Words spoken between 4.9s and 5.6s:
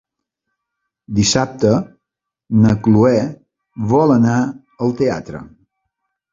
teatre.